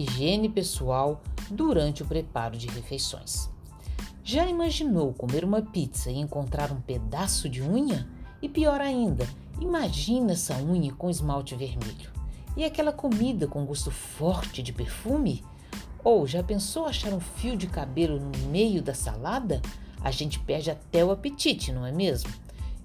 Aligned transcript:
higiene 0.00 0.48
pessoal 0.48 1.22
durante 1.50 2.02
o 2.02 2.06
preparo 2.06 2.56
de 2.56 2.66
refeições. 2.68 3.50
Já 4.22 4.46
imaginou 4.46 5.12
comer 5.12 5.44
uma 5.44 5.62
pizza 5.62 6.10
e 6.10 6.18
encontrar 6.18 6.70
um 6.70 6.80
pedaço 6.80 7.48
de 7.48 7.62
unha? 7.62 8.08
E 8.40 8.48
pior 8.48 8.80
ainda, 8.80 9.28
imagina 9.60 10.32
essa 10.32 10.56
unha 10.56 10.92
com 10.94 11.10
esmalte 11.10 11.54
vermelho. 11.54 12.10
E 12.56 12.64
aquela 12.64 12.92
comida 12.92 13.46
com 13.46 13.64
gosto 13.64 13.90
forte 13.90 14.62
de 14.62 14.72
perfume? 14.72 15.44
Ou 16.02 16.26
já 16.26 16.42
pensou 16.42 16.86
achar 16.86 17.12
um 17.12 17.20
fio 17.20 17.56
de 17.56 17.66
cabelo 17.66 18.18
no 18.18 18.50
meio 18.50 18.82
da 18.82 18.94
salada? 18.94 19.60
A 20.02 20.10
gente 20.10 20.38
perde 20.38 20.70
até 20.70 21.04
o 21.04 21.10
apetite, 21.10 21.72
não 21.72 21.84
é 21.84 21.92
mesmo? 21.92 22.30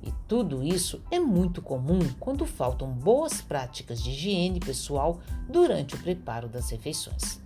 E 0.05 0.13
tudo 0.27 0.63
isso 0.63 1.01
é 1.09 1.19
muito 1.19 1.63
comum 1.63 1.99
quando 2.19 2.45
faltam 2.45 2.91
boas 2.91 3.41
práticas 3.41 4.01
de 4.03 4.11
higiene 4.11 4.59
pessoal 4.59 5.19
durante 5.49 5.95
o 5.95 5.97
preparo 5.97 6.47
das 6.47 6.69
refeições. 6.69 7.41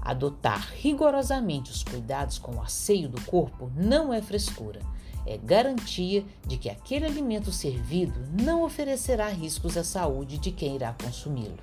Adotar 0.00 0.72
rigorosamente 0.74 1.70
os 1.70 1.82
cuidados 1.82 2.38
com 2.38 2.56
o 2.56 2.62
asseio 2.62 3.10
do 3.10 3.20
corpo 3.22 3.70
não 3.76 4.10
é 4.10 4.22
frescura, 4.22 4.80
é 5.26 5.36
garantia 5.36 6.24
de 6.46 6.56
que 6.56 6.70
aquele 6.70 7.04
alimento 7.04 7.52
servido 7.52 8.18
não 8.42 8.62
oferecerá 8.62 9.28
riscos 9.28 9.76
à 9.76 9.84
saúde 9.84 10.38
de 10.38 10.50
quem 10.50 10.76
irá 10.76 10.94
consumi-lo. 10.94 11.58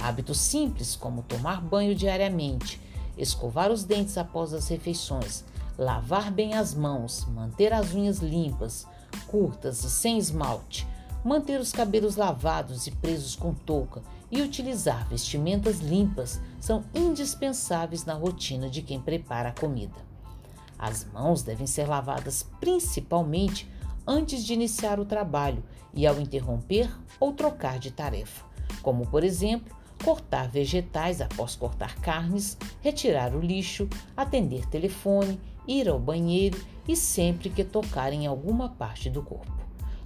Hábitos 0.00 0.40
simples 0.40 0.96
como 0.96 1.22
tomar 1.22 1.60
banho 1.60 1.94
diariamente, 1.94 2.80
escovar 3.16 3.70
os 3.70 3.84
dentes 3.84 4.18
após 4.18 4.52
as 4.52 4.66
refeições, 4.66 5.44
lavar 5.78 6.32
bem 6.32 6.54
as 6.54 6.74
mãos, 6.74 7.24
manter 7.26 7.72
as 7.72 7.94
unhas 7.94 8.18
limpas, 8.18 8.84
curtas 9.28 9.84
e 9.84 9.90
sem 9.90 10.18
esmalte, 10.18 10.86
manter 11.24 11.60
os 11.60 11.72
cabelos 11.72 12.16
lavados 12.16 12.86
e 12.86 12.90
presos 12.90 13.36
com 13.36 13.52
touca 13.52 14.02
e 14.30 14.42
utilizar 14.42 15.08
vestimentas 15.08 15.78
limpas 15.78 16.40
são 16.60 16.84
indispensáveis 16.94 18.04
na 18.04 18.14
rotina 18.14 18.68
de 18.68 18.82
quem 18.82 19.00
prepara 19.00 19.50
a 19.50 19.52
comida. 19.52 20.08
As 20.78 21.04
mãos 21.04 21.42
devem 21.42 21.66
ser 21.66 21.88
lavadas 21.88 22.46
principalmente 22.60 23.68
antes 24.06 24.44
de 24.44 24.54
iniciar 24.54 25.00
o 25.00 25.04
trabalho 25.04 25.62
e 25.92 26.06
ao 26.06 26.20
interromper 26.20 26.90
ou 27.18 27.32
trocar 27.32 27.78
de 27.78 27.90
tarefa, 27.90 28.44
como 28.82 29.06
por 29.06 29.24
exemplo, 29.24 29.76
cortar 30.04 30.48
vegetais 30.48 31.20
após 31.20 31.56
cortar 31.56 31.96
carnes, 31.96 32.56
retirar 32.80 33.34
o 33.34 33.40
lixo, 33.40 33.88
atender 34.16 34.66
telefone, 34.66 35.40
ir 35.68 35.88
ao 35.88 36.00
banheiro 36.00 36.58
e 36.88 36.96
sempre 36.96 37.50
que 37.50 37.62
tocar 37.62 38.12
em 38.12 38.26
alguma 38.26 38.70
parte 38.70 39.10
do 39.10 39.22
corpo. 39.22 39.52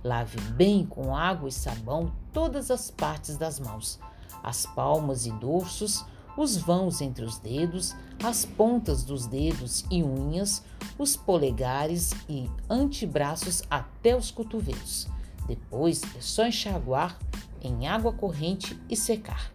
Lave 0.02 0.38
bem 0.50 0.84
com 0.84 1.14
água 1.14 1.48
e 1.48 1.52
sabão 1.52 2.12
todas 2.32 2.70
as 2.70 2.90
partes 2.90 3.36
das 3.36 3.60
mãos, 3.60 4.00
as 4.42 4.66
palmas 4.66 5.24
e 5.26 5.30
dorsos, 5.30 6.04
os 6.36 6.56
vãos 6.56 7.00
entre 7.00 7.24
os 7.24 7.38
dedos, 7.38 7.94
as 8.22 8.44
pontas 8.44 9.04
dos 9.04 9.26
dedos 9.26 9.84
e 9.90 10.02
unhas, 10.02 10.64
os 10.98 11.16
polegares 11.16 12.12
e 12.28 12.50
antebraços 12.68 13.62
até 13.70 14.16
os 14.16 14.30
cotovelos. 14.30 15.06
Depois 15.46 16.02
é 16.16 16.20
só 16.20 16.46
enxaguar 16.46 17.16
em 17.60 17.86
água 17.86 18.12
corrente 18.12 18.80
e 18.88 18.96
secar. 18.96 19.52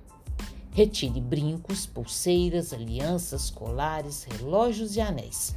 Retire 0.71 1.19
brincos, 1.19 1.87
pulseiras, 1.87 2.71
alianças, 2.71 3.49
colares, 3.49 4.23
relógios 4.23 4.95
e 4.95 5.01
anéis. 5.01 5.55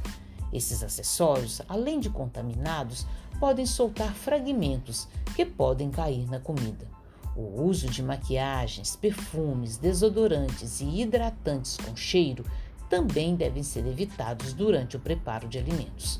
Esses 0.51 0.83
acessórios, 0.83 1.61
além 1.67 1.99
de 1.99 2.09
contaminados, 2.09 3.05
podem 3.39 3.65
soltar 3.65 4.13
fragmentos 4.13 5.07
que 5.35 5.45
podem 5.45 5.89
cair 5.89 6.29
na 6.29 6.39
comida. 6.39 6.87
O 7.35 7.63
uso 7.63 7.87
de 7.87 8.03
maquiagens, 8.03 8.95
perfumes, 8.95 9.77
desodorantes 9.77 10.81
e 10.81 11.01
hidratantes 11.01 11.77
com 11.77 11.95
cheiro 11.95 12.45
também 12.89 13.35
devem 13.35 13.63
ser 13.63 13.85
evitados 13.87 14.51
durante 14.51 14.97
o 14.97 14.99
preparo 14.99 15.47
de 15.47 15.57
alimentos. 15.57 16.19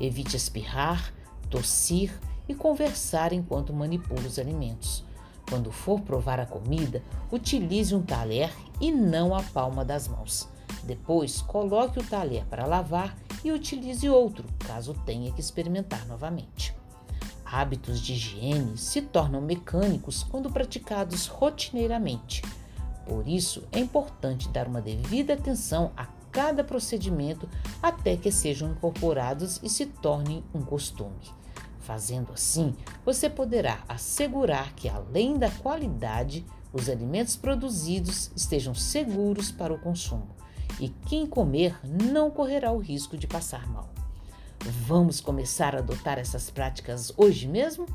Evite 0.00 0.36
espirrar, 0.36 1.12
tossir 1.50 2.18
e 2.48 2.54
conversar 2.54 3.34
enquanto 3.34 3.72
manipula 3.72 4.22
os 4.22 4.38
alimentos. 4.38 5.04
Quando 5.48 5.70
for 5.70 6.00
provar 6.00 6.40
a 6.40 6.46
comida, 6.46 7.02
utilize 7.30 7.94
um 7.94 8.02
talher 8.02 8.50
e 8.80 8.90
não 8.90 9.34
a 9.34 9.42
palma 9.42 9.84
das 9.84 10.08
mãos. 10.08 10.48
Depois, 10.84 11.42
coloque 11.42 11.98
o 11.98 12.04
talher 12.04 12.44
para 12.46 12.66
lavar 12.66 13.16
e 13.46 13.52
utilize 13.52 14.08
outro, 14.08 14.44
caso 14.58 14.92
tenha 15.06 15.30
que 15.30 15.40
experimentar 15.40 16.04
novamente. 16.08 16.74
Hábitos 17.44 18.00
de 18.00 18.14
higiene 18.14 18.76
se 18.76 19.00
tornam 19.00 19.40
mecânicos 19.40 20.24
quando 20.24 20.50
praticados 20.50 21.28
rotineiramente. 21.28 22.42
Por 23.06 23.28
isso, 23.28 23.62
é 23.70 23.78
importante 23.78 24.48
dar 24.48 24.66
uma 24.66 24.82
devida 24.82 25.34
atenção 25.34 25.92
a 25.96 26.06
cada 26.32 26.64
procedimento 26.64 27.48
até 27.80 28.16
que 28.16 28.32
sejam 28.32 28.72
incorporados 28.72 29.60
e 29.62 29.68
se 29.68 29.86
tornem 29.86 30.42
um 30.52 30.62
costume. 30.62 31.32
Fazendo 31.78 32.32
assim, 32.32 32.74
você 33.04 33.30
poderá 33.30 33.84
assegurar 33.88 34.74
que, 34.74 34.88
além 34.88 35.38
da 35.38 35.52
qualidade, 35.52 36.44
os 36.72 36.88
alimentos 36.88 37.36
produzidos 37.36 38.32
estejam 38.34 38.74
seguros 38.74 39.52
para 39.52 39.72
o 39.72 39.78
consumo 39.78 40.34
e 40.80 40.88
quem 41.06 41.26
comer 41.26 41.78
não 41.84 42.30
correrá 42.30 42.72
o 42.72 42.78
risco 42.78 43.16
de 43.16 43.26
passar 43.26 43.66
mal. 43.68 43.88
Vamos 44.86 45.20
começar 45.20 45.74
a 45.74 45.78
adotar 45.78 46.18
essas 46.18 46.50
práticas 46.50 47.12
hoje 47.16 47.46
mesmo? 47.46 47.86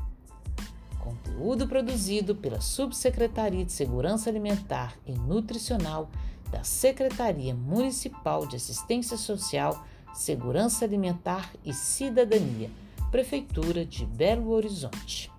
Conteúdo 0.98 1.66
produzido 1.66 2.34
pela 2.34 2.60
Subsecretaria 2.60 3.64
de 3.64 3.72
Segurança 3.72 4.30
Alimentar 4.30 4.96
e 5.06 5.12
Nutricional 5.12 6.08
da 6.50 6.62
Secretaria 6.62 7.54
Municipal 7.54 8.46
de 8.46 8.56
Assistência 8.56 9.16
Social, 9.16 9.84
Segurança 10.14 10.84
Alimentar 10.84 11.50
e 11.64 11.72
Cidadania, 11.72 12.70
Prefeitura 13.10 13.84
de 13.84 14.06
Belo 14.06 14.50
Horizonte. 14.50 15.30